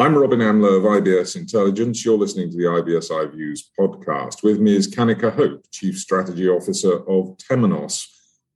[0.00, 2.02] I'm Robin Amler of IBS Intelligence.
[2.06, 4.42] You're listening to the IBS iViews podcast.
[4.42, 8.06] With me is Kanika Hope, Chief Strategy Officer of Temenos.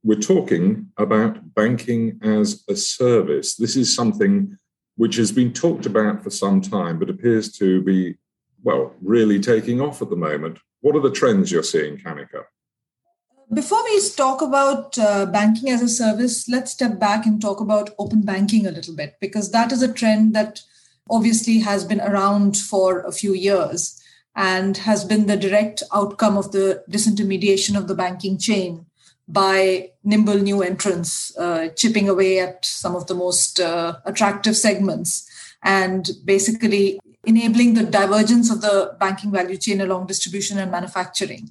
[0.02, 3.56] We're talking about banking as a service.
[3.56, 4.56] This is something
[4.96, 8.16] which has been talked about for some time, but appears to be,
[8.62, 10.60] well, really taking off at the moment.
[10.80, 12.44] What are the trends you're seeing, Kanika?
[13.52, 17.90] Before we talk about uh, banking as a service, let's step back and talk about
[17.98, 20.62] open banking a little bit, because that is a trend that
[21.10, 24.00] obviously has been around for a few years
[24.36, 28.86] and has been the direct outcome of the disintermediation of the banking chain
[29.26, 35.28] by nimble new entrants uh, chipping away at some of the most uh, attractive segments
[35.62, 41.50] and basically enabling the divergence of the banking value chain along distribution and manufacturing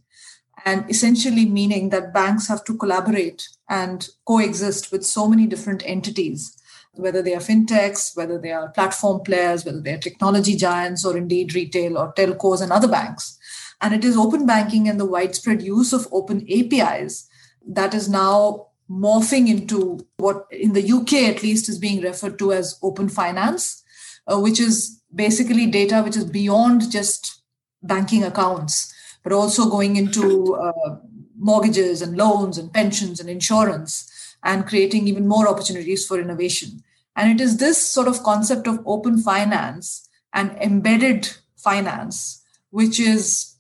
[0.66, 6.56] and essentially meaning that banks have to collaborate and coexist with so many different entities
[6.96, 11.18] whether they are fintechs, whether they are platform players, whether they are technology giants, or
[11.18, 13.38] indeed retail or telcos and other banks.
[13.82, 17.28] And it is open banking and the widespread use of open APIs
[17.68, 22.54] that is now morphing into what in the UK at least is being referred to
[22.54, 23.84] as open finance,
[24.28, 27.42] uh, which is basically data which is beyond just
[27.82, 30.98] banking accounts, but also going into uh,
[31.38, 34.10] mortgages and loans and pensions and insurance
[34.44, 36.84] and creating even more opportunities for innovation.
[37.16, 43.56] And it is this sort of concept of open finance and embedded finance, which is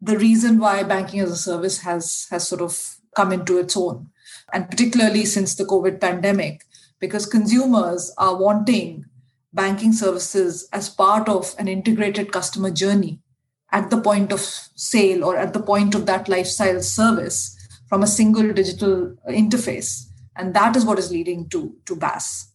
[0.00, 4.10] the reason why banking as a service has, has sort of come into its own.
[4.52, 6.62] And particularly since the COVID pandemic,
[7.00, 9.06] because consumers are wanting
[9.52, 13.18] banking services as part of an integrated customer journey
[13.72, 17.56] at the point of sale or at the point of that lifestyle service
[17.88, 20.05] from a single digital interface.
[20.36, 22.46] And that is what is leading to, to BaaS.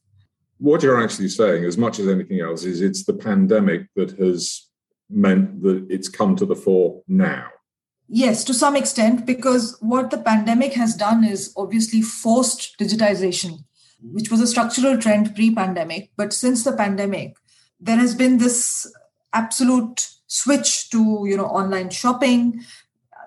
[0.57, 4.67] What you're actually saying, as much as anything else, is it's the pandemic that has
[5.09, 7.47] meant that it's come to the fore now.
[8.07, 13.63] Yes, to some extent, because what the pandemic has done is obviously forced digitization,
[14.01, 16.11] which was a structural trend pre pandemic.
[16.17, 17.35] But since the pandemic,
[17.79, 18.91] there has been this
[19.33, 22.61] absolute switch to you know online shopping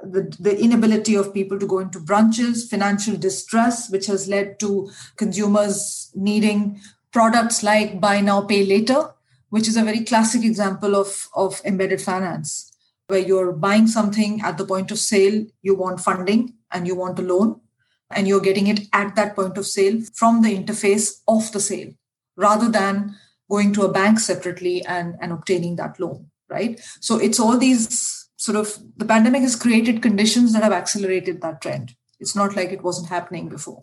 [0.02, 4.90] the, the inability of people to go into branches, financial distress, which has led to
[5.16, 6.80] consumers needing
[7.12, 9.10] products like buy now, pay later,
[9.50, 12.72] which is a very classic example of, of embedded finance,
[13.06, 17.18] where you're buying something at the point of sale, you want funding and you want
[17.18, 17.60] a loan,
[18.10, 21.92] and you're getting it at that point of sale from the interface of the sale,
[22.36, 23.14] rather than
[23.50, 26.80] going to a bank separately and, and obtaining that loan, right?
[27.00, 31.62] So it's all these sort of the pandemic has created conditions that have accelerated that
[31.62, 31.94] trend.
[32.20, 33.82] It's not like it wasn't happening before.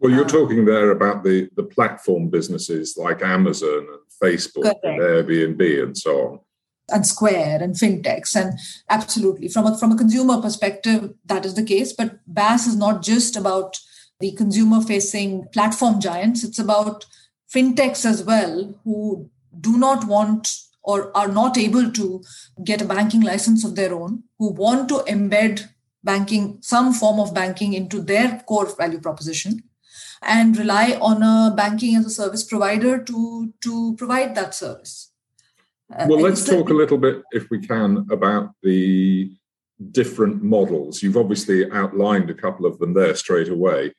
[0.00, 4.84] Well, you're um, talking there about the, the platform businesses like Amazon and Facebook correct.
[4.84, 6.40] and Airbnb and so on.
[6.88, 8.34] And Square and fintechs.
[8.34, 8.58] And
[8.90, 11.92] absolutely, from a, from a consumer perspective, that is the case.
[11.92, 13.78] But BaaS is not just about
[14.18, 17.06] the consumer facing platform giants, it's about
[17.54, 19.30] fintechs as well who
[19.60, 22.22] do not want or are not able to
[22.64, 25.68] get a banking license of their own, who want to embed
[26.04, 29.64] banking, some form of banking into their core value proposition
[30.22, 35.10] and rely on a banking as a service provider to, to provide that service.
[35.92, 39.30] Uh, well, let's talk a little bit, if we can, about the
[39.90, 41.02] different models.
[41.02, 43.92] You've obviously outlined a couple of them there straight away.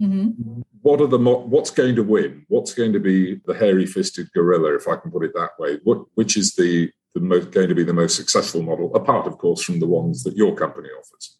[0.00, 0.60] Mm-hmm.
[0.82, 2.44] What are the what's going to win?
[2.48, 5.78] What's going to be the hairy-fisted gorilla, if I can put it that way?
[5.82, 9.38] What which is the the most going to be the most successful model, apart of
[9.38, 11.38] course from the ones that your company offers?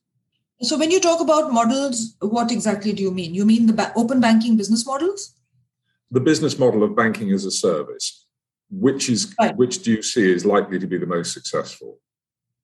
[0.60, 3.32] So, when you talk about models, what exactly do you mean?
[3.32, 5.34] You mean the ba- open banking business models?
[6.10, 8.26] The business model of banking as a service.
[8.70, 9.56] Which is right.
[9.56, 12.00] which do you see is likely to be the most successful?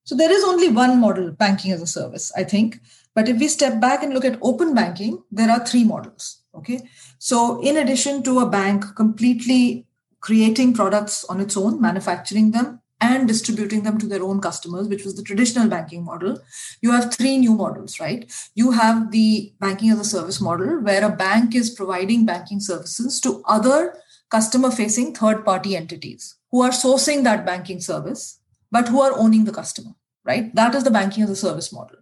[0.03, 2.81] So there is only one model, banking as a service, I think.
[3.15, 6.43] But if we step back and look at open banking, there are three models.
[6.55, 6.81] Okay.
[7.19, 9.87] So in addition to a bank completely
[10.21, 15.05] creating products on its own, manufacturing them, and distributing them to their own customers, which
[15.05, 16.39] was the traditional banking model,
[16.81, 18.33] you have three new models, right?
[18.55, 23.21] You have the banking as a service model, where a bank is providing banking services
[23.21, 23.99] to other
[24.31, 28.41] customer facing third party entities who are sourcing that banking service
[28.71, 29.93] but who are owning the customer,
[30.25, 30.55] right?
[30.55, 31.99] That is the banking as a service model,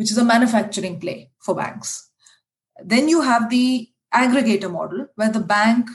[0.00, 2.10] which is a manufacturing play for banks.
[2.82, 5.90] Then you have the aggregator model, where the bank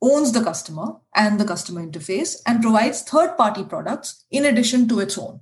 [0.00, 5.00] owns the customer and the customer interface and provides third party products in addition to
[5.00, 5.40] its own.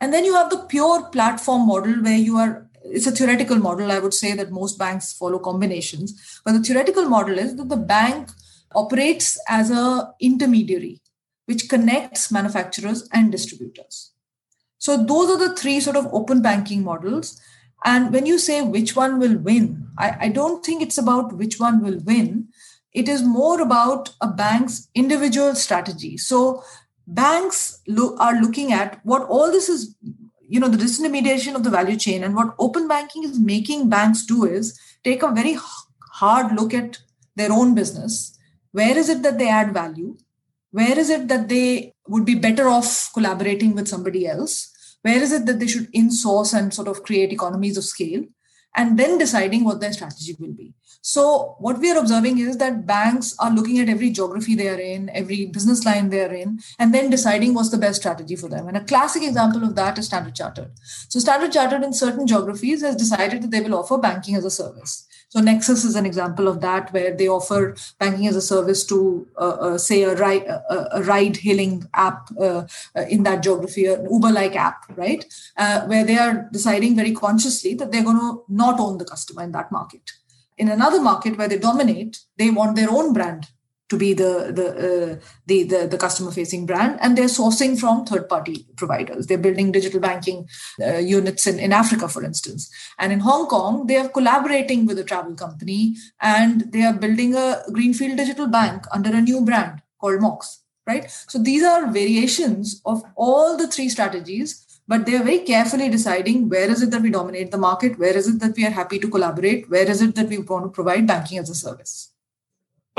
[0.00, 3.92] And then you have the pure platform model where you are, it's a theoretical model.
[3.92, 7.76] I would say that most banks follow combinations, but the theoretical model is that the
[7.76, 8.30] bank
[8.74, 11.00] operates as a intermediary
[11.46, 14.10] which connects manufacturers and distributors.
[14.80, 17.38] So those are the three sort of open banking models.
[17.84, 21.60] And when you say which one will win, I, I don't think it's about which
[21.60, 22.48] one will win.
[22.92, 26.16] It is more about a bank's individual strategy.
[26.16, 26.64] So
[27.06, 29.94] banks lo- are looking at what all this is,
[30.48, 32.24] you know, the disintermediation of the value chain.
[32.24, 35.58] And what open banking is making banks do is take a very
[36.14, 36.98] hard look at
[37.36, 38.36] their own business.
[38.72, 40.16] Where is it that they add value?
[40.72, 44.70] Where is it that they would be better off collaborating with somebody else?
[45.02, 48.24] Where is it that they should insource and sort of create economies of scale?
[48.76, 50.74] And then deciding what their strategy will be.
[51.02, 54.78] So, what we are observing is that banks are looking at every geography they are
[54.78, 58.48] in, every business line they are in, and then deciding what's the best strategy for
[58.48, 58.68] them.
[58.68, 60.72] And a classic example of that is Standard Chartered.
[61.08, 64.50] So, Standard Chartered in certain geographies has decided that they will offer banking as a
[64.50, 65.06] service.
[65.30, 69.28] So Nexus is an example of that, where they offer banking as a service to,
[69.36, 72.66] uh, uh, say, a ride, a, ride-hailing app uh,
[72.96, 75.24] uh in that geography, an Uber-like app, right?
[75.56, 79.44] Uh, where they are deciding very consciously that they're going to not own the customer
[79.44, 80.10] in that market.
[80.58, 83.46] In another market where they dominate, they want their own brand
[83.90, 85.16] to be the the uh,
[85.46, 86.98] the, the, the customer facing brand.
[87.00, 89.26] And they're sourcing from third party providers.
[89.26, 90.48] They're building digital banking
[90.80, 92.70] uh, units in, in africa for instance.
[92.98, 97.34] And in hong kong they are collaborating with a travel company and they are building
[97.34, 101.10] a greenfield digital bank under a new brand called mox right?
[101.28, 106.48] So these are variations of all the three strategies but they are very carefully deciding
[106.48, 108.98] where is it that we dominate the market where is it that we are happy
[108.98, 112.12] to collaborate where is it that we want to provide banking as a service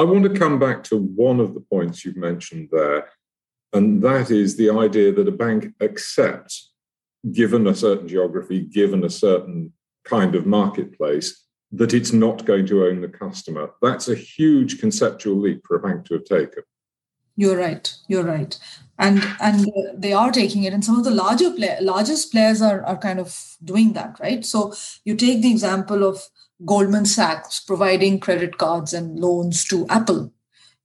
[0.01, 3.11] I want to come back to one of the points you've mentioned there,
[3.71, 6.73] and that is the idea that a bank accepts,
[7.31, 12.87] given a certain geography, given a certain kind of marketplace, that it's not going to
[12.87, 13.69] own the customer.
[13.79, 16.63] That's a huge conceptual leap for a bank to have taken.
[17.35, 17.95] You're right.
[18.07, 18.57] You're right.
[18.97, 22.83] And and they are taking it, and some of the larger play, largest players are
[22.85, 24.43] are kind of doing that, right?
[24.43, 24.73] So
[25.05, 26.23] you take the example of
[26.65, 30.31] Goldman Sachs providing credit cards and loans to Apple.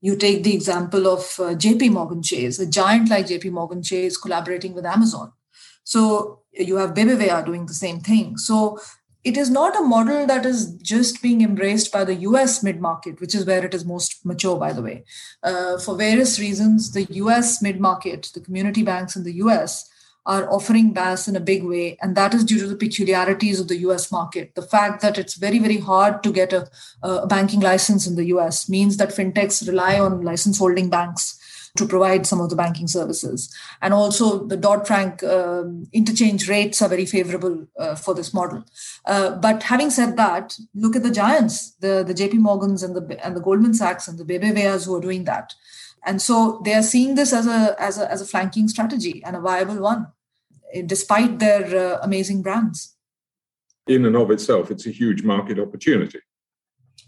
[0.00, 4.16] You take the example of uh, JP Morgan Chase, a giant like JP Morgan Chase
[4.16, 5.32] collaborating with Amazon.
[5.84, 8.36] So you have BBVA doing the same thing.
[8.36, 8.78] So
[9.26, 13.20] it is not a model that is just being embraced by the US mid market,
[13.20, 15.04] which is where it is most mature, by the way.
[15.42, 19.90] Uh, for various reasons, the US mid market, the community banks in the US,
[20.26, 21.96] are offering BaaS in a big way.
[22.02, 24.54] And that is due to the peculiarities of the US market.
[24.54, 26.68] The fact that it's very, very hard to get a,
[27.02, 31.40] a banking license in the US means that fintechs rely on license holding banks
[31.76, 33.54] to provide some of the banking services.
[33.82, 38.64] And also, the Dodd Frank um, interchange rates are very favorable uh, for this model.
[39.04, 43.24] Uh, but having said that, look at the giants, the, the JP Morgans and the,
[43.24, 45.54] and the Goldman Sachs and the BBVAs who are doing that.
[46.04, 49.36] And so they are seeing this as a, as a, as a flanking strategy and
[49.36, 50.06] a viable one
[50.86, 52.96] despite their uh, amazing brands.
[53.86, 56.18] In and of itself, it's a huge market opportunity.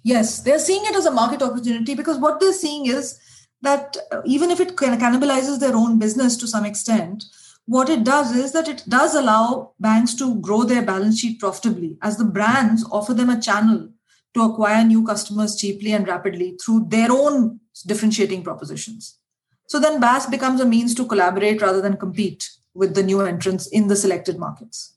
[0.04, 3.18] Yes, they're seeing it as a market opportunity because what they're seeing is
[3.62, 7.24] that uh, even if it cannibalizes their own business to some extent,
[7.66, 11.98] what it does is that it does allow banks to grow their balance sheet profitably
[12.00, 13.88] as the brands offer them a channel
[14.34, 19.18] to acquire new customers cheaply and rapidly through their own differentiating propositions.
[19.66, 23.66] So then BaaS becomes a means to collaborate rather than compete with the new entrants
[23.66, 24.96] in the selected markets.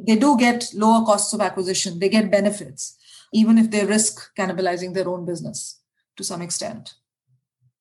[0.00, 2.98] They do get lower costs of acquisition, they get benefits,
[3.32, 5.80] even if they risk cannibalizing their own business
[6.16, 6.94] to some extent.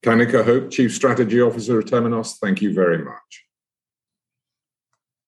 [0.03, 3.46] Kanika Hope, Chief Strategy Officer of Temenos, thank you very much.